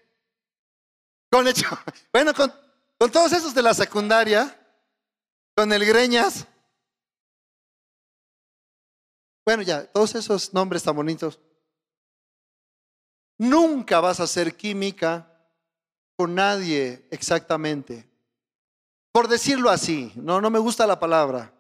[1.32, 1.78] Con el cho-
[2.14, 2.54] Bueno, con,
[3.00, 4.58] con todos esos de la secundaria.
[5.56, 6.46] Con el greñas.
[9.46, 11.40] Bueno, ya, todos esos nombres tan bonitos.
[13.38, 15.32] Nunca vas a hacer química
[16.18, 18.10] con nadie exactamente.
[19.12, 21.54] Por decirlo así, no, no me gusta la palabra.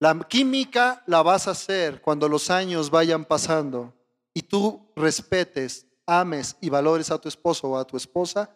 [0.00, 3.94] La química la vas a hacer cuando los años vayan pasando
[4.34, 8.50] y tú respetes, ames y valores a tu esposo o a tu esposa.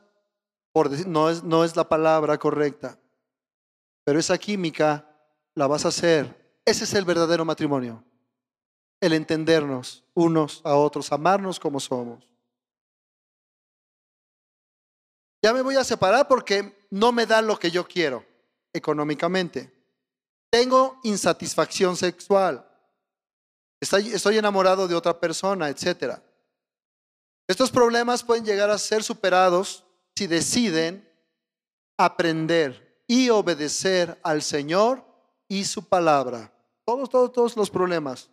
[1.07, 2.99] No, es, no es la palabra correcta,
[4.03, 5.09] pero esa química
[5.55, 6.59] la vas a hacer.
[6.65, 8.03] Ese es el verdadero matrimonio
[9.01, 12.27] el entendernos unos a otros, amarnos como somos.
[15.45, 18.25] ya me voy a separar porque no me da lo que yo quiero
[18.73, 19.71] económicamente.
[20.55, 22.65] Tengo insatisfacción sexual.
[23.81, 26.21] Estoy, enamorado de otra persona, etc.
[27.49, 31.13] Estos problemas pueden llegar a ser superados si deciden
[31.99, 35.05] aprender y obedecer al Señor
[35.49, 36.57] y su palabra.
[36.85, 38.31] Todos, todos, todos los problemas.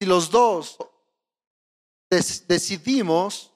[0.00, 0.78] Si los dos
[2.08, 3.52] decidimos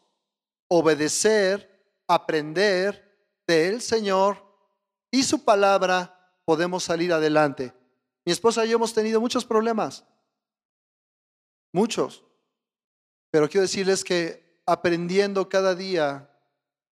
[0.69, 1.66] obedecer,
[2.07, 4.50] aprender del Señor
[5.11, 7.73] y su palabra, podemos salir adelante.
[8.25, 10.05] Mi esposa y yo hemos tenido muchos problemas,
[11.73, 12.25] muchos,
[13.31, 16.31] pero quiero decirles que aprendiendo cada día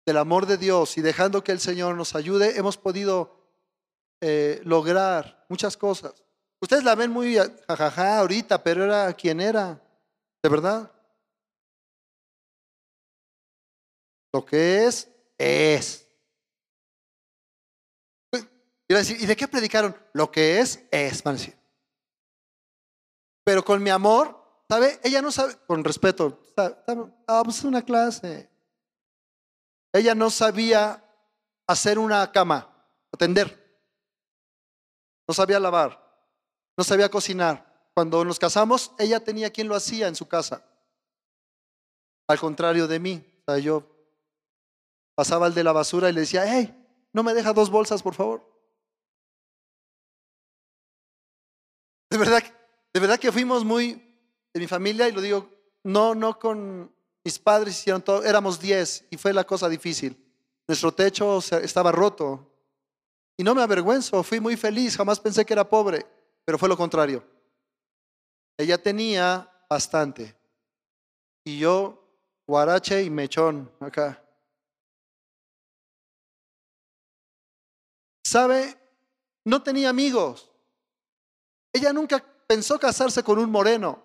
[0.05, 3.39] del amor de Dios y dejando que el Señor nos ayude, hemos podido
[4.21, 6.13] eh, lograr muchas cosas.
[6.61, 9.81] Ustedes la ven muy jajaja ahorita, pero era quien era,
[10.43, 10.91] de verdad.
[14.33, 16.08] Lo que es, es.
[18.89, 19.95] Y, decir, ¿y de qué predicaron?
[20.13, 21.55] Lo que es, es, van a decir.
[23.43, 24.99] Pero con mi amor, ¿sabe?
[25.03, 26.41] Ella no sabe, con respeto,
[27.27, 28.49] vamos a una clase.
[29.93, 31.03] Ella no sabía
[31.67, 32.67] hacer una cama,
[33.11, 33.55] atender.
[35.27, 36.03] No sabía lavar,
[36.75, 37.91] no sabía cocinar.
[37.93, 40.65] Cuando nos casamos, ella tenía quien lo hacía en su casa.
[42.27, 43.83] Al contrario de mí, o sea, yo
[45.13, 46.75] pasaba el de la basura y le decía, hey,
[47.13, 48.49] no me deja dos bolsas, por favor.
[52.09, 52.43] De verdad,
[52.93, 53.93] de verdad que fuimos muy,
[54.53, 55.49] de mi familia, y lo digo,
[55.83, 56.91] no, no con
[57.23, 60.17] mis padres hicieron todo, éramos diez y fue la cosa difícil.
[60.67, 62.51] Nuestro techo estaba roto
[63.37, 66.05] y no me avergüenzo, fui muy feliz, jamás pensé que era pobre,
[66.45, 67.23] pero fue lo contrario.
[68.57, 70.35] Ella tenía bastante
[71.43, 72.03] y yo
[72.47, 74.23] guarache y mechón acá.
[78.23, 78.75] ¿Sabe?
[79.45, 80.51] No tenía amigos.
[81.73, 84.03] Ella nunca pensó casarse con un moreno.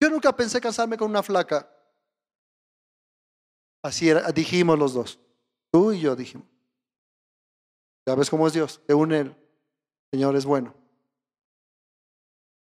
[0.00, 1.68] Yo nunca pensé casarme con una flaca.
[3.82, 5.18] Así era, dijimos los dos.
[5.72, 6.46] Tú y yo dijimos.
[8.06, 9.36] Ya ves cómo es Dios, que une el
[10.10, 10.74] Señor es bueno.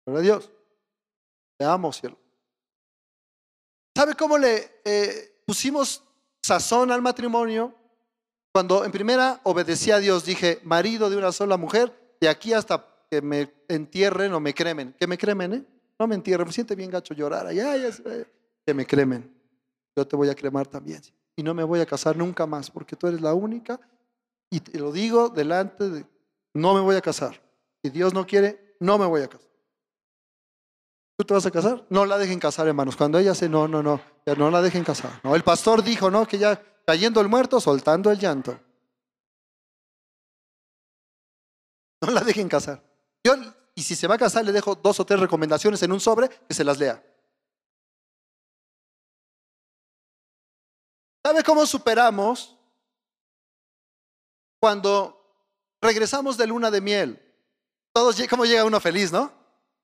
[0.07, 0.51] ¿Verdad Dios?
[1.59, 2.19] Te amo, cielo.
[3.97, 6.03] ¿Sabe cómo le eh, pusimos
[6.43, 7.75] sazón al matrimonio?
[8.53, 12.90] Cuando en primera obedecí a Dios, dije, marido de una sola mujer, de aquí hasta
[13.11, 14.95] que me entierren o me cremen.
[14.99, 15.65] Que me cremen, ¿eh?
[15.99, 17.47] No me entierren, me siente bien gacho llorar.
[17.47, 17.75] Allá,
[18.65, 19.35] que me cremen.
[19.97, 21.03] Yo te voy a cremar también.
[21.37, 23.81] Y no me voy a casar nunca más, porque tú eres la única.
[24.49, 26.07] Y te lo digo delante de,
[26.55, 27.43] no me voy a casar.
[27.83, 29.51] Si Dios no quiere, no me voy a casar.
[31.17, 31.85] ¿Tú te vas a casar?
[31.91, 32.97] No la dejen casar, hermanos.
[32.97, 35.21] Cuando ella se, no, no, no, ya no la dejen casar.
[35.23, 38.59] No, el pastor dijo, no, que ya cayendo el muerto, soltando el llanto.
[42.01, 42.90] No la dejen casar.
[43.75, 46.29] Y si se va a casar, le dejo dos o tres recomendaciones en un sobre
[46.29, 47.03] que se las lea.
[51.25, 52.57] ¿Sabe cómo superamos
[54.61, 55.17] cuando
[55.81, 57.23] regresamos de luna de miel?
[57.93, 59.33] Todos, ¿cómo llega uno feliz, no?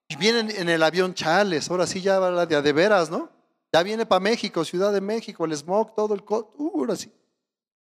[0.09, 3.31] Y vienen en el avión Chales, ahora sí ya va de, de veras, ¿no?
[3.73, 6.25] Ya viene para México, Ciudad de México, el smog, todo el...
[6.27, 7.13] Uh, ahora sí.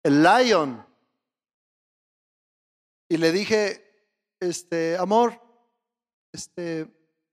[0.03, 0.87] El Lion.
[3.09, 3.84] Y le dije,
[4.41, 5.41] este, amor,
[6.33, 6.87] este,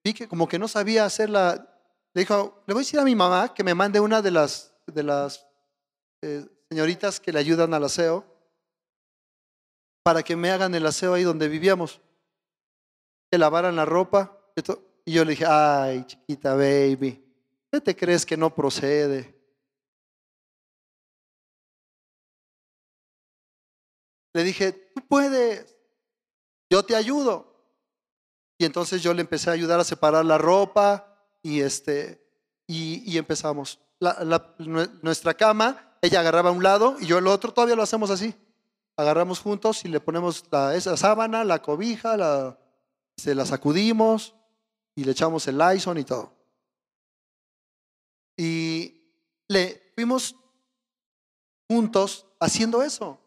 [0.03, 1.67] vi que como que no sabía hacerla.
[2.13, 4.73] Le dijo, le voy a decir a mi mamá que me mande una de las,
[4.85, 5.47] de las
[6.21, 8.25] eh, señoritas que le ayudan al aseo
[10.03, 12.01] para que me hagan el aseo ahí donde vivíamos.
[13.29, 14.37] Que lavaran la ropa.
[15.05, 17.23] Y yo le dije, ay, chiquita baby,
[17.71, 19.41] ¿qué te crees que no procede?
[24.33, 25.70] Le dije, tú puedes,
[26.71, 27.53] yo te ayudo.
[28.57, 32.25] Y entonces yo le empecé a ayudar a separar la ropa y, este,
[32.65, 33.79] y, empezamos.
[35.01, 38.33] nuestra cama, ella agarraba un lado y yo el otro, todavía lo hacemos así.
[38.95, 42.57] Agarramos juntos y le ponemos esa sábana, la cobija, la,
[43.17, 44.33] se la sacudimos
[44.95, 46.33] y le echamos el Lyson y todo.
[48.37, 49.01] Y
[49.47, 50.35] le fuimos
[51.67, 53.20] juntos haciendo eso.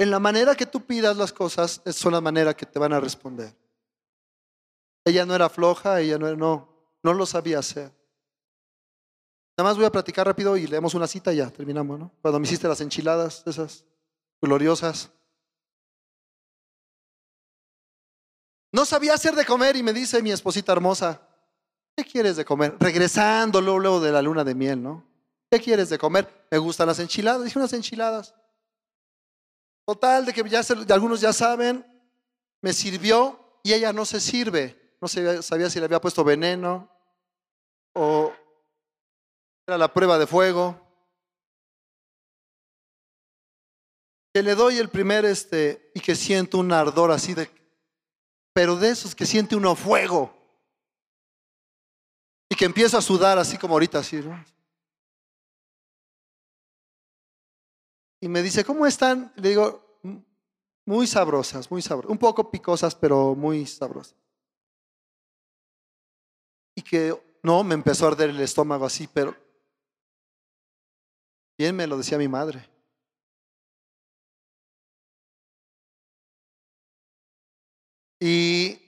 [0.00, 3.00] En la manera que tú pidas las cosas es la manera que te van a
[3.00, 3.54] responder.
[5.04, 6.70] Ella no era floja, ella no era, no,
[7.02, 7.92] no lo sabía hacer.
[9.58, 12.10] Nada más voy a platicar rápido y leemos una cita y ya terminamos, ¿no?
[12.22, 13.84] Cuando me hiciste las enchiladas, esas
[14.40, 15.10] gloriosas.
[18.72, 21.20] No sabía hacer de comer y me dice mi esposita hermosa,
[21.94, 22.74] ¿qué quieres de comer?
[22.80, 25.04] Regresando luego, luego de la luna de miel, ¿no?
[25.50, 26.46] ¿Qué quieres de comer?
[26.50, 27.44] Me gustan las enchiladas.
[27.44, 28.34] Dije unas enchiladas.
[29.90, 31.84] Total, de que ya de algunos ya saben,
[32.62, 34.94] me sirvió y ella no se sirve.
[35.00, 36.88] No sabía, si le había puesto veneno
[37.92, 38.32] o
[39.66, 40.80] era la prueba de fuego.
[44.32, 47.50] Que le doy el primer este y que siento un ardor así de,
[48.52, 50.32] pero de esos que siente uno fuego
[52.48, 54.40] y que empieza a sudar así como ahorita así, ¿no?
[58.20, 59.32] Y me dice, ¿cómo están?
[59.36, 60.16] Le digo, "Mm,
[60.86, 64.16] muy sabrosas, muy sabrosas, un poco picosas, pero muy sabrosas.
[66.74, 69.36] Y que no, me empezó a arder el estómago así, pero
[71.56, 72.68] bien me lo decía mi madre.
[78.20, 78.78] Y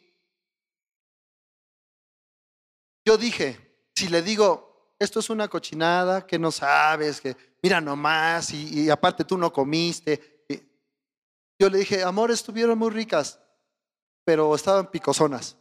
[3.05, 3.59] yo dije,
[3.95, 9.25] si le digo, esto es una cochinada, que no sabes, que mira nomás, y, aparte
[9.25, 10.45] tú no comiste.
[11.59, 13.41] yo le dije, amor, estuvieron muy ricas,
[14.25, 15.57] pero estaban picosonas.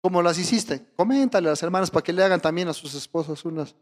[0.00, 0.86] ¿Cómo las hiciste?
[0.96, 3.74] Coméntale a las hermanas para que le hagan también a sus esposos unas.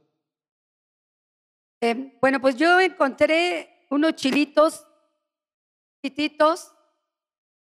[1.81, 4.87] Eh, bueno, pues yo encontré unos chilitos
[6.07, 6.73] chiquititos.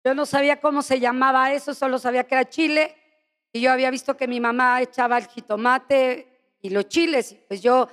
[0.04, 2.96] Yo no sabía cómo se llamaba eso, solo sabía que era chile.
[3.52, 7.36] Y yo había visto que mi mamá echaba el jitomate y los chiles.
[7.48, 7.88] Pues yo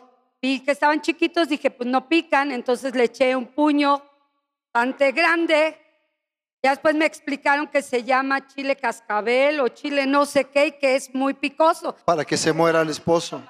[0.44, 2.52] vi que estaban chiquitos, dije, pues no pican.
[2.52, 4.02] Entonces le eché un puño
[4.72, 5.80] bastante grande.
[6.62, 10.72] Ya después me explicaron que se llama chile cascabel o chile no sé qué y
[10.72, 11.96] que es muy picoso.
[12.04, 13.42] Para que se muera el esposo.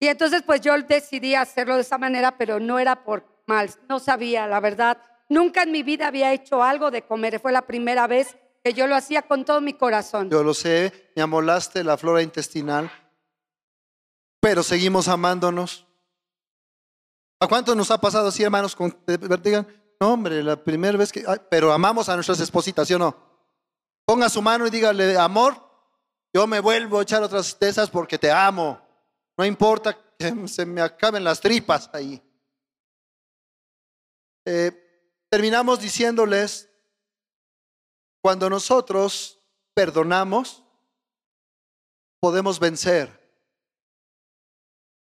[0.00, 3.98] Y entonces pues yo decidí hacerlo de esa manera, pero no era por mal, no
[3.98, 4.98] sabía, la verdad.
[5.28, 8.86] Nunca en mi vida había hecho algo de comer, fue la primera vez que yo
[8.86, 10.30] lo hacía con todo mi corazón.
[10.30, 12.90] Yo lo sé, me amolaste la flora intestinal,
[14.48, 15.86] pero seguimos amándonos.
[17.38, 18.74] ¿A cuántos nos ha pasado así, hermanos?
[18.74, 18.98] Con,
[19.42, 19.68] digan,
[20.00, 21.22] no, hombre, la primera vez que.
[21.50, 23.14] pero amamos a nuestras espositas, ¿sí o no?
[24.06, 25.54] Ponga su mano y dígale, amor,
[26.32, 28.80] yo me vuelvo a echar otras de porque te amo.
[29.36, 32.18] No importa que se me acaben las tripas ahí.
[34.46, 34.72] Eh,
[35.28, 36.70] terminamos diciéndoles,
[38.22, 39.38] cuando nosotros
[39.74, 40.64] perdonamos,
[42.18, 43.17] podemos vencer.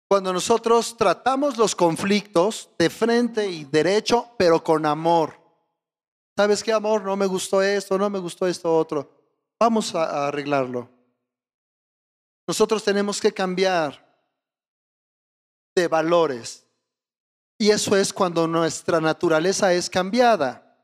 [0.10, 5.40] Cuando nosotros tratamos los conflictos de frente y derecho, pero con amor.
[6.36, 7.04] ¿Sabes qué, amor?
[7.04, 9.08] No me gustó esto, no me gustó esto otro.
[9.60, 10.90] Vamos a, arreglarlo.
[12.48, 14.04] Nosotros tenemos que cambiar
[15.76, 16.66] de valores.
[17.60, 20.76] Y eso es cuando nuestra naturaleza es cambiada.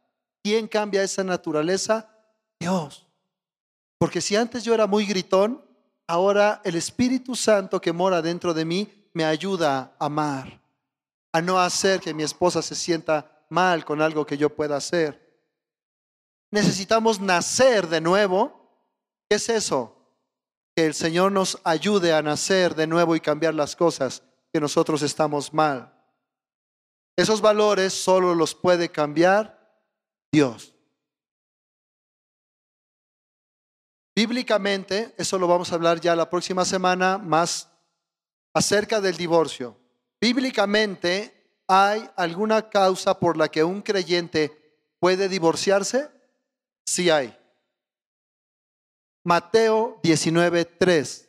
[0.44, 2.08] ¿Quién cambia esa naturaleza?
[2.60, 3.08] Dios.
[3.98, 5.66] Porque si antes yo era muy gritón,
[6.06, 10.62] ahora el Espíritu Santo que mora dentro de mí me ayuda a amar,
[11.32, 15.42] a no hacer que mi esposa se sienta mal con algo que yo pueda hacer.
[16.52, 18.70] Necesitamos nacer de nuevo.
[19.30, 19.96] ¿Qué es eso?
[20.76, 25.02] Que el Señor nos ayude a nacer de nuevo y cambiar las cosas que nosotros
[25.02, 25.94] estamos mal.
[27.16, 29.80] Esos valores solo los puede cambiar
[30.30, 30.76] Dios.
[34.14, 37.70] Bíblicamente, eso lo vamos a hablar ya la próxima semana más
[38.56, 39.78] acerca del divorcio.
[40.20, 46.10] Bíblicamente, ¿hay alguna causa por la que un creyente puede divorciarse?
[46.86, 47.38] Sí hay.
[49.26, 51.28] Mateo 19:3.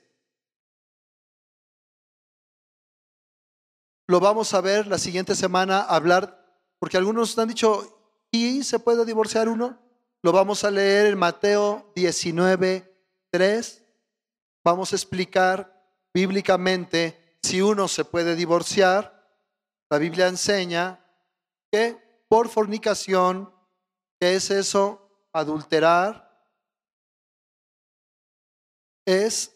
[4.07, 6.47] Lo vamos a ver la siguiente semana, hablar,
[6.79, 7.99] porque algunos han dicho,
[8.31, 9.81] ¿y se puede divorciar uno?
[10.23, 13.83] Lo vamos a leer en Mateo 19:3.
[14.63, 15.76] Vamos a explicar
[16.17, 19.23] bíblicamente si uno se puede divorciar.
[19.91, 20.99] La Biblia enseña
[21.71, 23.53] que por fornicación,
[24.19, 25.27] ¿qué es eso?
[25.35, 26.27] Adulterar.
[29.05, 29.55] Es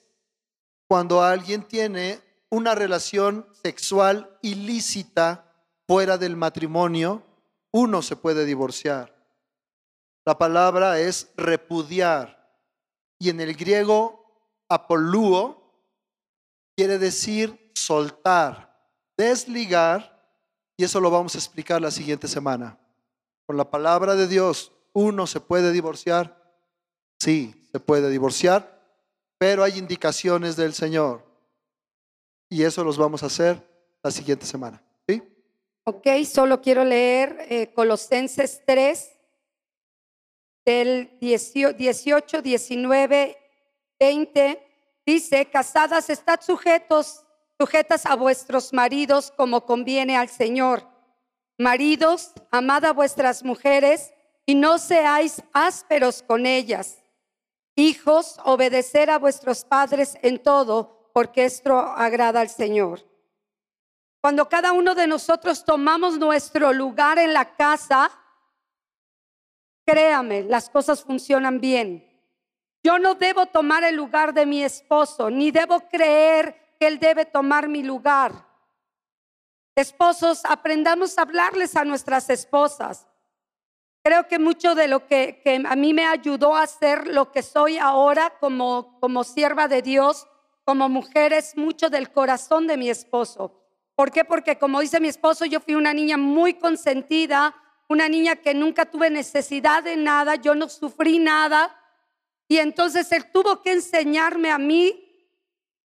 [0.87, 5.51] cuando alguien tiene una relación sexual ilícita
[5.89, 7.23] fuera del matrimonio,
[7.73, 9.17] uno se puede divorciar.
[10.27, 12.55] La palabra es repudiar.
[13.19, 15.60] Y en el griego, apolúo,
[16.81, 18.75] quiere decir soltar,
[19.15, 20.19] desligar,
[20.79, 22.79] y eso lo vamos a explicar la siguiente semana.
[23.45, 26.43] Con la palabra de Dios, ¿uno se puede divorciar?
[27.19, 28.83] Sí, se puede divorciar,
[29.37, 31.23] pero hay indicaciones del Señor.
[32.49, 33.63] Y eso los vamos a hacer
[34.03, 34.83] la siguiente semana.
[35.07, 35.23] ¿Sí?
[35.85, 39.19] Ok, solo quiero leer eh, Colosenses 3,
[40.65, 43.37] del 18, 19,
[43.99, 44.70] 20.
[45.15, 47.25] Dice, casadas, estad sujetos,
[47.59, 50.87] sujetas a vuestros maridos como conviene al Señor.
[51.59, 54.13] Maridos, amad a vuestras mujeres
[54.47, 57.03] y no seáis ásperos con ellas.
[57.75, 63.05] Hijos, obedecer a vuestros padres en todo, porque esto agrada al Señor.
[64.21, 68.11] Cuando cada uno de nosotros tomamos nuestro lugar en la casa,
[69.85, 72.10] créame, las cosas funcionan bien.
[72.83, 77.27] Yo no debo tomar el lugar de mi esposo, ni debo creer que él debe
[77.27, 78.33] tomar mi lugar.
[79.75, 83.07] Esposos, aprendamos a hablarles a nuestras esposas.
[84.03, 87.77] Creo que mucho de lo que, a mí me ayudó a ser lo que soy
[87.77, 90.27] ahora como, como sierva de Dios,
[90.65, 93.61] como mujer, es mucho del corazón de mi esposo.
[93.95, 94.25] ¿Por qué?
[94.25, 97.55] Porque como dice mi esposo, yo fui una niña muy consentida,
[97.89, 101.77] una niña que nunca tuve necesidad de nada, yo no sufrí nada.
[102.51, 105.09] Y entonces él tuvo que enseñarme a mí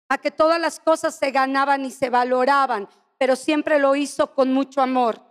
[0.10, 2.90] a que todas las cosas se ganaban y se valoraban,
[3.20, 5.22] pero siempre lo hizo con mucho amor.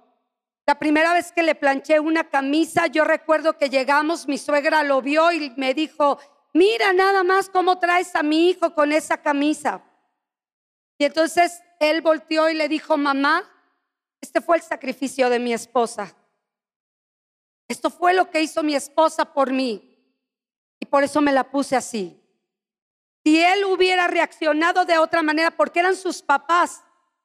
[0.65, 5.03] La primera vez que le planché una camisa, yo recuerdo que llegamos, mi suegra lo
[5.03, 6.21] vio y me dijo,
[6.53, 9.83] mira nada más cómo traes a mi hijo con esa camisa.
[10.99, 13.43] Y entonces él volteó y le dijo, mamá,
[14.21, 16.15] este fue el sacrificio de mi esposa.
[17.67, 19.91] Esto fue lo que hizo mi esposa por mí.
[20.95, 22.23] Por eso me la puse así.
[23.25, 26.85] Si él hubiera reaccionado de otra manera, porque eran sus papás,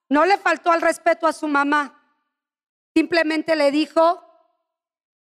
[0.10, 2.02] no le faltó al respeto a su mamá.
[2.96, 4.24] Simplemente le dijo,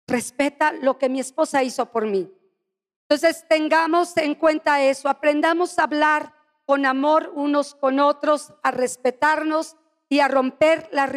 [0.06, 2.32] respeta lo que mi esposa hizo por mí.
[3.10, 6.32] Entonces tengamos en cuenta eso, aprendamos a hablar
[6.68, 9.78] con amor unos con otros, a respetarnos
[10.10, 11.08] y a romper la,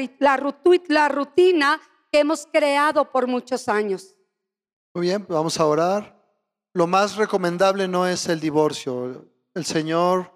[1.08, 4.14] rutina que hemos creado por muchos años.
[4.94, 6.19] Muy bien, vamos a orar.
[6.72, 9.26] Lo más recomendable no es el divorcio.
[9.54, 10.32] El Señor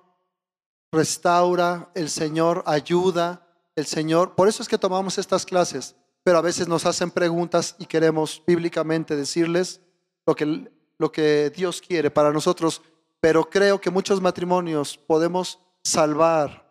[0.92, 4.34] restaura, el Señor ayuda, el Señor.
[4.34, 8.42] Por eso es que tomamos estas clases pero a veces nos hacen preguntas y queremos
[8.46, 9.82] bíblicamente decirles
[10.26, 12.80] lo que, lo que Dios quiere para nosotros,
[13.20, 16.64] pero creo que muchos matrimonios podemos salvar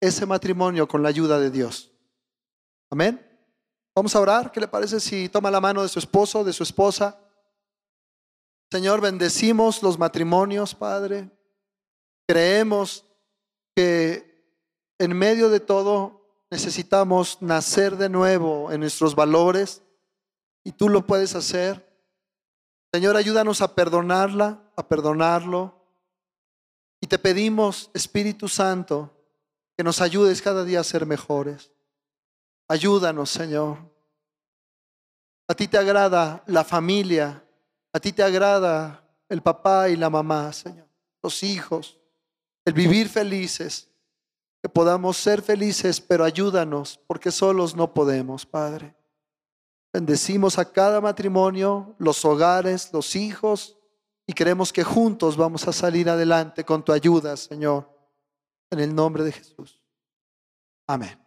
[0.00, 1.92] ese matrimonio con la ayuda de Dios.
[2.90, 3.24] Amén.
[3.94, 4.50] Vamos a orar.
[4.50, 7.16] ¿Qué le parece si toma la mano de su esposo, de su esposa?
[8.74, 11.30] Señor, bendecimos los matrimonios, Padre.
[12.26, 13.04] Creemos
[13.76, 14.52] que
[14.98, 19.80] en medio de todo necesitamos nacer de nuevo en nuestros valores
[20.64, 21.88] y tú lo puedes hacer.
[22.92, 25.80] Señor, ayúdanos a perdonarla, a perdonarlo.
[27.00, 29.24] Y te pedimos, Espíritu Santo,
[29.76, 31.70] que nos ayudes cada día a ser mejores.
[32.66, 33.78] Ayúdanos, Señor.
[35.46, 37.43] A ti te agrada la familia,
[37.94, 40.88] a ti te agrada el papá y la mamá, Señor,
[41.22, 41.96] los hijos,
[42.64, 43.88] el vivir felices
[44.60, 48.96] que podamos ser felices, pero ayúdanos, porque solos no podemos, Padre.
[49.92, 53.76] Bendecimos a cada matrimonio, los hogares, los hijos,
[54.26, 57.88] y creemos que juntos vamos a salir adelante con tu ayuda, Señor,
[58.70, 59.80] en el nombre de Jesús.
[60.88, 61.23] Amén.